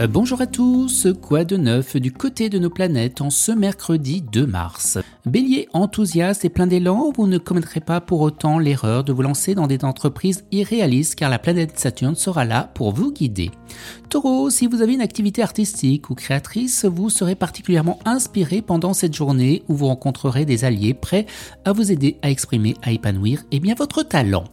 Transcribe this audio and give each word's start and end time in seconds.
Euh, 0.00 0.06
bonjour 0.06 0.40
à 0.40 0.46
tous, 0.46 1.08
quoi 1.20 1.44
de 1.44 1.58
neuf 1.58 1.96
du 1.96 2.10
côté 2.10 2.48
de 2.48 2.58
nos 2.58 2.70
planètes 2.70 3.20
en 3.20 3.28
ce 3.28 3.52
mercredi 3.52 4.22
2 4.22 4.46
mars? 4.46 4.96
Bélier 5.26 5.68
enthousiaste 5.74 6.46
et 6.46 6.48
plein 6.48 6.66
d'élan, 6.66 7.12
vous 7.14 7.26
ne 7.26 7.36
commettrez 7.36 7.80
pas 7.80 8.00
pour 8.00 8.22
autant 8.22 8.58
l'erreur 8.58 9.04
de 9.04 9.12
vous 9.12 9.20
lancer 9.20 9.54
dans 9.54 9.66
des 9.66 9.84
entreprises 9.84 10.44
irréalistes 10.52 11.16
car 11.16 11.28
la 11.28 11.38
planète 11.38 11.78
Saturne 11.78 12.14
sera 12.14 12.46
là 12.46 12.70
pour 12.72 12.92
vous 12.92 13.12
guider. 13.12 13.50
Taureau, 14.08 14.48
si 14.48 14.66
vous 14.66 14.80
avez 14.80 14.94
une 14.94 15.02
activité 15.02 15.42
artistique 15.42 16.08
ou 16.08 16.14
créatrice, 16.14 16.86
vous 16.86 17.10
serez 17.10 17.34
particulièrement 17.34 17.98
inspiré 18.06 18.62
pendant 18.62 18.94
cette 18.94 19.14
journée 19.14 19.62
où 19.68 19.74
vous 19.74 19.86
rencontrerez 19.86 20.46
des 20.46 20.64
alliés 20.64 20.94
prêts 20.94 21.26
à 21.66 21.72
vous 21.72 21.92
aider 21.92 22.16
à 22.22 22.30
exprimer, 22.30 22.74
à 22.82 22.90
épanouir 22.90 23.44
et 23.52 23.60
bien 23.60 23.74
votre 23.74 24.02
talent. 24.02 24.44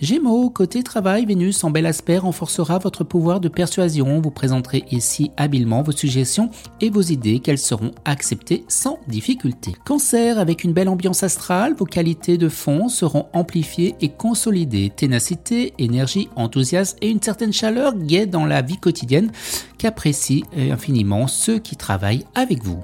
Gémeaux, 0.00 0.50
côté 0.50 0.82
travail, 0.82 1.24
Vénus 1.24 1.62
en 1.62 1.70
bel 1.70 1.86
aspect 1.86 2.18
renforcera 2.18 2.78
votre 2.78 3.04
pouvoir 3.04 3.40
de 3.40 3.48
persuasion, 3.48 4.20
vous 4.20 4.32
présenterez 4.32 4.84
si 5.00 5.30
habilement 5.36 5.82
vos 5.82 5.92
suggestions 5.92 6.50
et 6.80 6.90
vos 6.90 7.02
idées 7.02 7.40
qu'elles 7.40 7.58
seront 7.58 7.92
acceptées 8.04 8.64
sans 8.68 8.98
difficulté. 9.08 9.72
Cancer, 9.84 10.38
avec 10.38 10.64
une 10.64 10.72
belle 10.72 10.88
ambiance 10.88 11.22
astrale, 11.22 11.74
vos 11.74 11.84
qualités 11.84 12.38
de 12.38 12.48
fond 12.48 12.88
seront 12.88 13.26
amplifiées 13.32 13.94
et 14.00 14.08
consolidées. 14.08 14.92
Ténacité, 14.94 15.74
énergie, 15.78 16.28
enthousiasme 16.36 16.98
et 17.00 17.10
une 17.10 17.22
certaine 17.22 17.52
chaleur 17.52 17.94
guet 17.94 18.26
dans 18.26 18.44
la 18.44 18.62
vie 18.62 18.78
quotidienne 18.78 19.30
qu'apprécient 19.78 20.46
infiniment 20.56 21.26
ceux 21.26 21.58
qui 21.58 21.76
travaillent 21.76 22.24
avec 22.34 22.62
vous. 22.62 22.82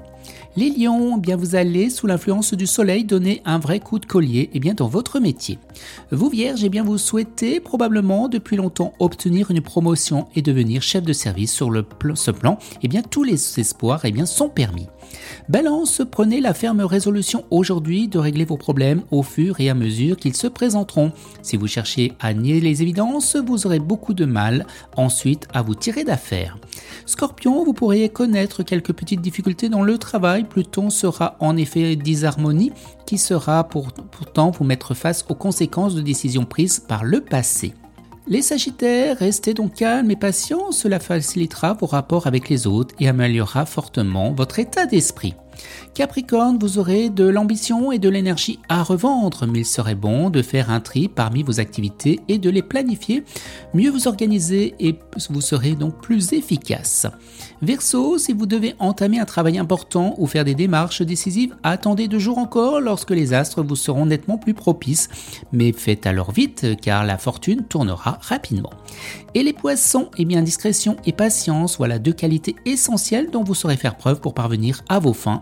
Les 0.55 0.69
lions, 0.69 1.15
eh 1.17 1.19
bien 1.19 1.35
vous 1.35 1.55
allez, 1.55 1.89
sous 1.89 2.05
l'influence 2.05 2.53
du 2.53 2.67
soleil, 2.67 3.05
donner 3.05 3.41
un 3.43 3.57
vrai 3.57 3.79
coup 3.79 3.97
de 3.97 4.05
collier 4.05 4.51
eh 4.53 4.59
bien, 4.59 4.75
dans 4.75 4.87
votre 4.87 5.19
métier. 5.19 5.57
Vous 6.11 6.29
vierges, 6.29 6.63
eh 6.63 6.69
bien 6.69 6.83
vous 6.83 6.99
souhaitez 6.99 7.59
probablement 7.59 8.27
depuis 8.27 8.55
longtemps 8.55 8.93
obtenir 8.99 9.49
une 9.49 9.61
promotion 9.61 10.27
et 10.35 10.43
devenir 10.43 10.83
chef 10.83 11.03
de 11.03 11.13
service 11.13 11.51
sur 11.51 11.71
ce 12.13 12.29
plan. 12.29 12.59
Eh 12.83 12.87
bien 12.87 13.01
tous 13.01 13.23
les 13.23 13.59
espoirs 13.59 14.05
eh 14.05 14.25
sont 14.25 14.49
permis. 14.49 14.87
Balance, 15.49 16.01
prenez 16.09 16.41
la 16.41 16.53
ferme 16.53 16.81
résolution 16.81 17.43
aujourd'hui 17.51 18.07
de 18.07 18.19
régler 18.19 18.45
vos 18.45 18.57
problèmes 18.57 19.03
au 19.11 19.23
fur 19.23 19.59
et 19.59 19.69
à 19.69 19.73
mesure 19.73 20.17
qu'ils 20.17 20.35
se 20.35 20.47
présenteront. 20.47 21.11
Si 21.41 21.57
vous 21.57 21.67
cherchez 21.67 22.13
à 22.19 22.33
nier 22.33 22.59
les 22.59 22.81
évidences, 22.81 23.35
vous 23.35 23.65
aurez 23.65 23.79
beaucoup 23.79 24.13
de 24.13 24.25
mal 24.25 24.65
ensuite 24.95 25.47
à 25.53 25.61
vous 25.61 25.75
tirer 25.75 26.03
d'affaire. 26.03 26.57
Scorpion, 27.05 27.63
vous 27.63 27.73
pourriez 27.73 28.09
connaître 28.09 28.63
quelques 28.63 28.93
petites 28.93 29.21
difficultés 29.21 29.69
dans 29.69 29.83
le 29.83 29.97
travail. 29.97 30.45
Pluton 30.45 30.89
sera 30.89 31.35
en 31.39 31.57
effet 31.57 31.95
disharmonie 31.95 32.71
qui 33.05 33.17
sera 33.17 33.67
pourtant 33.67 34.51
vous 34.51 34.63
mettre 34.63 34.93
face 34.93 35.25
aux 35.29 35.35
conséquences 35.35 35.95
de 35.95 36.01
décisions 36.01 36.45
prises 36.45 36.79
par 36.79 37.03
le 37.03 37.21
passé. 37.21 37.73
Les 38.25 38.41
Sagittaires, 38.41 39.17
restez 39.17 39.53
donc 39.53 39.73
calmes 39.73 40.09
et 40.09 40.15
patients, 40.15 40.71
cela 40.71 40.99
facilitera 40.99 41.73
vos 41.73 41.87
rapports 41.87 42.25
avec 42.25 42.47
les 42.47 42.67
autres 42.67 42.95
et 42.99 43.09
améliorera 43.09 43.65
fortement 43.65 44.31
votre 44.31 44.59
état 44.59 44.85
d'esprit. 44.85 45.33
Capricorne, 45.93 46.57
vous 46.59 46.79
aurez 46.79 47.09
de 47.09 47.25
l'ambition 47.25 47.91
et 47.91 47.99
de 47.99 48.09
l'énergie 48.09 48.59
à 48.67 48.81
revendre, 48.81 49.45
mais 49.47 49.59
il 49.59 49.65
serait 49.65 49.95
bon 49.95 50.29
de 50.29 50.41
faire 50.41 50.71
un 50.71 50.79
tri 50.79 51.07
parmi 51.07 51.43
vos 51.43 51.59
activités 51.59 52.19
et 52.27 52.39
de 52.39 52.49
les 52.49 52.63
planifier, 52.63 53.23
mieux 53.73 53.91
vous 53.91 54.07
organiser 54.07 54.73
et 54.79 54.97
vous 55.29 55.41
serez 55.41 55.75
donc 55.75 56.01
plus 56.01 56.33
efficace. 56.33 57.05
Verseau, 57.61 58.17
si 58.17 58.33
vous 58.33 58.45
devez 58.45 58.75
entamer 58.79 59.19
un 59.19 59.25
travail 59.25 59.57
important 59.57 60.15
ou 60.17 60.25
faire 60.25 60.45
des 60.45 60.55
démarches 60.55 61.01
décisives, 61.01 61.55
attendez 61.63 62.07
deux 62.07 62.19
jours 62.19 62.39
encore 62.39 62.81
lorsque 62.81 63.11
les 63.11 63.33
astres 63.33 63.63
vous 63.63 63.75
seront 63.75 64.05
nettement 64.05 64.37
plus 64.37 64.53
propices, 64.53 65.09
mais 65.51 65.71
faites 65.71 66.07
alors 66.07 66.31
vite 66.31 66.65
car 66.81 67.05
la 67.05 67.17
fortune 67.17 67.63
tournera 67.63 68.17
rapidement. 68.21 68.71
Et 69.35 69.43
les 69.43 69.53
poissons, 69.53 70.09
eh 70.17 70.25
bien 70.25 70.41
discrétion 70.41 70.97
et 71.05 71.11
patience, 71.11 71.77
voilà 71.77 71.99
deux 71.99 72.13
qualités 72.13 72.55
essentielles 72.65 73.29
dont 73.31 73.43
vous 73.43 73.55
saurez 73.55 73.77
faire 73.77 73.95
preuve 73.95 74.19
pour 74.19 74.33
parvenir 74.33 74.81
à 74.89 74.99
vos 74.99 75.13
fins 75.13 75.41